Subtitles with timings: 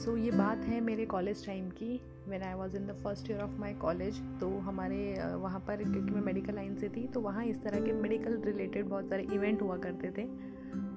[0.00, 3.40] सो ये बात है मेरे कॉलेज टाइम की when I was in the first year
[3.40, 4.98] of my college तो हमारे
[5.36, 8.88] वहाँ पर, क्योंकि मैं मेडिकल लाइन से थी तो वहाँ इस तरह के मेडिकल रिलेटेड
[8.88, 10.26] बहुत सारे इवेंट हुआ करते थे।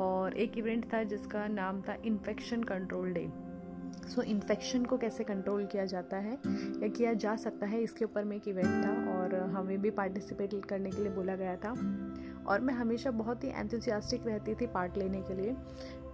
[0.00, 3.26] और एक इवेंट था जिसका नाम था infection control day
[4.08, 8.24] so infection को कैसे कंट्रोल किया जाता है, या किया जा सकता है, इसके ऊपर
[8.24, 11.74] में एक इवेंट था, और हमें भी पार्टिसिपेट करने के लिए बोला गया था।
[12.48, 15.54] और मैं हमेशा बहुत ही एंथुसियास्टिक रहती थी पार्ट लेने के लिए।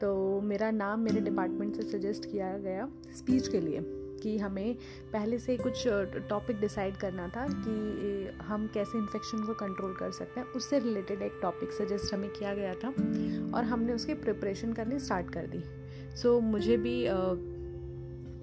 [0.01, 3.81] तो मेरा नाम मेरे डिपार्टमेंट से सजेस्ट किया गया स्पीच के लिए
[4.23, 4.75] कि हमें
[5.13, 5.83] पहले से कुछ
[6.29, 11.23] टॉपिक डिसाइड करना था कि हम कैसे इन्फेक्शन को कंट्रोल कर सकते हैं। उससे रिलेटेड
[11.23, 12.89] एक टॉपिक सजेस्ट हमें किया गया था
[13.57, 15.63] और हमने उसकी प्रिपरेशन करनी स्टार्ट कर दी।
[16.17, 17.05] सो so, मुझे भी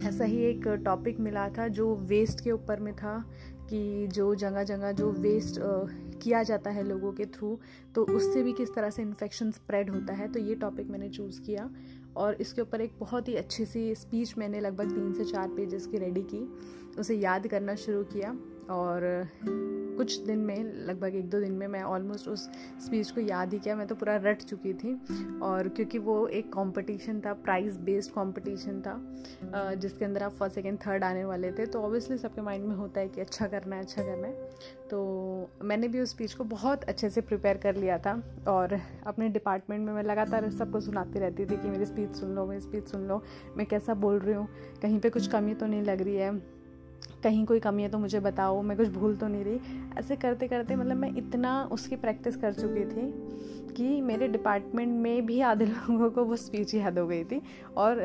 [0.08, 3.18] ऐसा ही एक टॉपिक मिला था जो वेस्ट के ऊपर में था
[3.70, 5.60] कि जो जगह जगह जो वेस्ट
[6.22, 7.58] किया जाता है लोगों के थ्रू
[7.96, 11.42] तो उससे भी किस तरह से इन्फेक्शन स्प्रेड होता है तो ये टॉपिक मैंने चूज़
[11.42, 11.70] किया।
[12.18, 15.88] और इसके ऊपर एक बहुत ही अच्छी सी स्पीच मैंने लगभग तीन से चार पेजेस
[15.88, 16.44] की रेडी की,
[17.00, 18.32] उसे याद करना शुरू किया।
[18.70, 19.02] और
[20.02, 22.48] कुछ दिन में, लगभग एक दो दिन में मैं ऑलमोस्ट उस
[22.86, 24.94] स्पीच को याद ही किया। मैं तो पूरा रट चुकी थी
[25.44, 30.78] और क्योंकि वो एक कंपटीशन था प्राइस बेस्ड कंपटीशन था जिसके अंदर आप फ़र्स्ट सेकेंड
[30.80, 33.82] थर्ड आने वाले थे। तो ऑब्वियसली सबके माइंड में होता है कि अच्छा करना है
[33.82, 34.50] अच्छा करना है।
[34.90, 38.14] तो मैंने भी उस स्पीच को बहुत अच्छे से प्रिपेयर कर लिया था
[38.48, 42.46] और अपने डिपार्टमेंट में मैं लगातार सबको सुनाती रहती थी कि मेरी स्पीच सुन लो,
[42.46, 43.22] मेरी स्पीच सुन लो,
[43.58, 44.48] मैं कैसा बोल रही हूँ,
[44.82, 46.61] कहीं पे कुछ कमी तो नहीं लग रही है।
[47.24, 49.60] कहीं कोई कमी है तो मुझे बताओ, मैं कुछ भूल तो नहीं रही।
[50.00, 53.14] ऐसे करते करते मतलब मैं इतना उसकी प्रैक्टिस कर चुकी थी
[53.74, 57.42] कि मेरे डिपार्टमेंट में भी आधे लोगों को वो स्पीच याद हो गई थी
[57.78, 58.00] और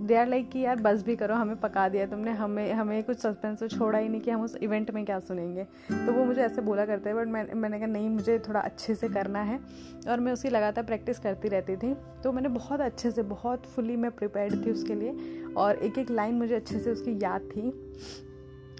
[0.00, 3.18] दे आर लाइक कि यार बस भी करो, हमें पका दिया तुमने, हमें हमें कुछ
[3.18, 6.40] सस्पेंस तो छोड़ा ही नहीं कि हम उस इवेंट में क्या सुनेंगे। तो वो मुझे
[6.42, 9.60] ऐसे बोला करते हैं बट मैं, मैंने कहा, नहीं, मुझे थोड़ा अच्छे से करना है।
[10.08, 13.96] और मैं उसकी लगातार प्रैक्टिस करती रहती थी। तो मैंने बहुत अच्छे से, बहुत फुली
[13.96, 17.70] मैं प्रिपेयर्ड थी उसके लिए और एक एक लाइन मुझे अच्छे से उसकी याद थी।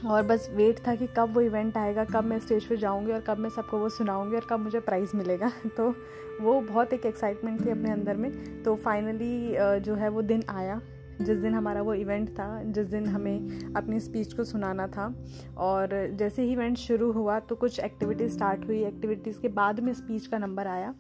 [0.06, 3.20] और बस वेट था कि कब वो इवेंट आएगा, कब मैं स्टेज पे जाऊँगी और
[3.20, 5.94] कब मैं सबको वो सुनाऊँगी और कब मुझे प्राइज़ मिलेगा। तो
[6.40, 10.80] वो बहुत एक एक्साइटमेंट थी अपने अंदर में। तो फाइनली जो है वो दिन आया,
[11.20, 15.14] जिस दिन हमारा वो इवेंट था, जिस दिन हमें अपनी स्पीच को सुनाना था।
[15.56, 15.88] और
[16.18, 20.26] जैसे ही इवेंट शुरू हुआ तो कुछ एक्टिविटीज़ स्टार्ट हुई। एक्टिविटीज़ के बाद में स्पीच
[20.26, 20.94] का नंबर आया।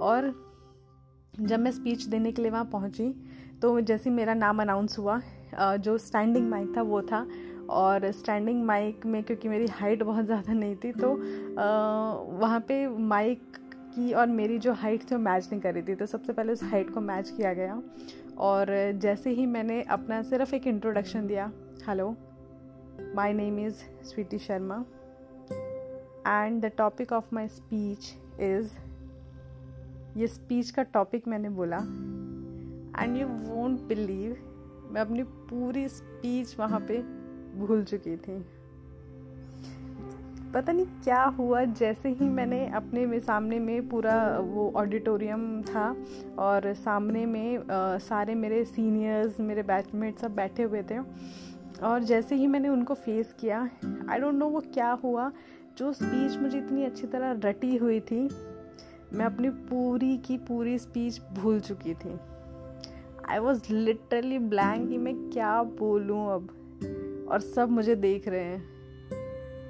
[0.00, 0.32] और
[1.40, 3.14] जब मैं स्पीच देने के लिए वहाँ पहुँची
[3.62, 5.20] तो जैसे मेरा नाम अनाउंस हुआ
[5.60, 7.26] जो स्टैंडिंग माइक था, वो था।
[7.70, 11.12] और स्टैंडिंग माइक में, क्योंकि मेरी हाइट बहुत ज़्यादा नहीं थी तो
[12.38, 13.56] वहाँ पे माइक
[13.94, 16.52] की और मेरी जो हाइट थी, वो मैच नहीं कर रही थी। तो सबसे पहले
[16.52, 17.80] उस हाइट को मैच किया गया।
[18.38, 18.66] और
[19.00, 21.50] जैसे ही मैंने अपना सिर्फ़ एक इंट्रोडक्शन दिया
[21.88, 22.10] hello
[23.14, 24.84] my name is Sweety Sharma
[26.26, 28.70] and the topic of my speech is
[30.18, 31.76] ये स्पीच का टॉपिक मैंने बोला
[32.96, 34.36] एंड यू वोंट बिलीव
[34.92, 37.02] मैं अपनी पूरी स्पीच वहाँ पे
[37.56, 38.44] भूल चुकी थी।
[40.54, 45.96] पता नहीं क्या हुआ जैसे ही मैंने अपने में सामने में पूरा वो ऑडिटोरियम था
[46.38, 50.98] और सामने में आ, सारे मेरे सीनियर्स मेरे बैचमेट सब बैठे हुए थे
[51.82, 53.60] और जैसे ही मैंने उनको फेस किया
[54.10, 55.30] आई डोंट नो वो क्या हुआ
[55.78, 58.28] जो स्पीच मुझे इतनी अच्छी तरह रटी हुई थी
[59.12, 62.18] मैं अपनी पूरी की पूरी स्पीच भूल चुकी थी।
[63.28, 66.48] आई वॉज़ लिटरली ब्लैंक कि मैं क्या बोलूँ अब।
[67.30, 68.78] और सब मुझे देख रहे हैं।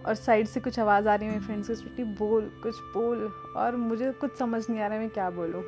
[0.01, 3.31] और साइड से कुछ आवाज़ आ रही है मेरी फ्रेंड्स की स्वीटी बोल, कुछ बोल।
[3.57, 5.63] और मुझे कुछ समझ नहीं आ रहा है मैं क्या बोलूँ।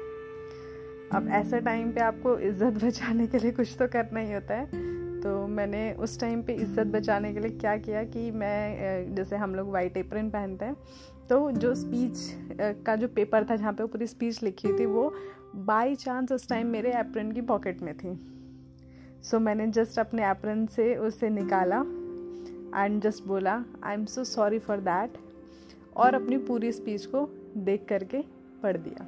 [1.13, 4.91] अब ऐसे टाइम पे आपको इज़्ज़त बचाने के लिए कुछ तो करना ही होता है।
[5.21, 9.55] तो मैंने उस टाइम पे इज़्ज़त बचाने के लिए क्या किया कि मैं जैसे हम
[9.55, 10.77] लोग वाइट एप्रन पहनते हैं
[11.29, 12.19] तो जो स्पीच
[12.87, 15.15] का जो पेपर था जहाँ पे पूरी स्पीच लिखी थी, वो
[15.57, 18.19] बाई चांस उस टाइम मेरे एप्रन की पॉकेट में थी।
[19.23, 21.77] सो so, मैंने जस्ट अपने एप्रन से उसे निकाला
[22.85, 25.19] एंड जस्ट बोला I am so sorry for that
[25.97, 28.23] और अपनी पूरी स्पीच को देख करके
[28.63, 29.07] पढ़ दिया।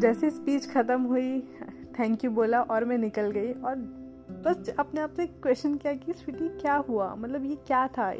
[0.00, 1.40] जैसे स्पीच ख़त्म हुई
[1.98, 3.76] थैंक यू बोला और मैं निकल गई और
[4.44, 7.14] बस अपने आप से क्वेश्चन किया कि स्वीटी क्या हुआ?
[7.14, 8.12] मतलब ये क्या था?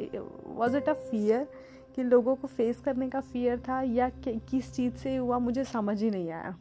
[0.47, 1.47] वॉज़ इट अ फियर
[1.95, 5.39] कि लोगों को फेस करने का फियर था या किस चीज़ से हुआ?
[5.39, 6.55] मुझे समझ ही नहीं आया।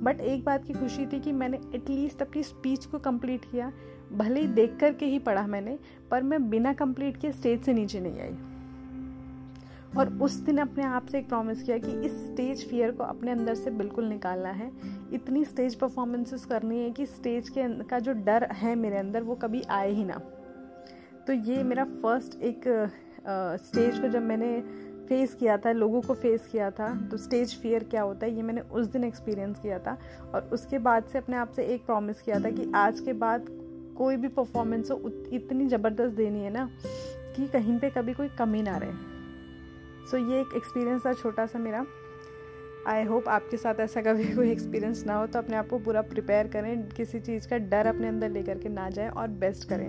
[0.00, 3.72] बट एक बात की खुशी थी कि मैंने एटलीस्ट अपनी स्पीच को कंप्लीट किया।
[4.12, 5.78] भले ही देख कर के ही पढ़ा मैंने,
[6.10, 8.36] पर मैं बिना कंप्लीट किए स्टेज से नीचे नहीं आई।
[9.98, 13.30] और उस दिन अपने आप से एक प्रॉमिस किया कि इस स्टेज फियर को अपने
[13.30, 14.70] अंदर से बिल्कुल निकालना है।
[15.12, 19.34] इतनी स्टेज परफॉर्मेंसेस करनी है कि स्टेज के का जो डर है मेरे अंदर, वो
[19.34, 20.20] कभी आए ही ना।
[21.26, 22.62] तो ये मेरा फ़र्स्ट एक
[23.64, 24.62] स्टेज को जब मैंने
[25.10, 28.42] फेस किया था लोगों को फेस किया था तो स्टेज फियर क्या होता है ये
[28.42, 29.96] मैंने उस दिन एक्सपीरियंस किया था
[30.34, 33.46] और उसके बाद से अपने आप से एक प्रॉमिस किया था कि आज के बाद
[33.98, 36.68] कोई भी परफॉर्मेंस हो इतनी ज़बरदस्त देनी है ना
[37.36, 38.92] कि कहीं पे कभी कोई कमी ना रहे।
[40.10, 41.84] सो so, ये एक एक्सपीरियंस था छोटा सा मेरा।
[42.88, 46.02] आई होप आपके साथ ऐसा कभी कोई एक्सपीरियंस ना हो तो अपने आप को पूरा
[46.02, 49.88] प्रिपेयर करें किसी चीज़ का डर अपने अंदर लेकर के ना जाए और बेस्ट करें।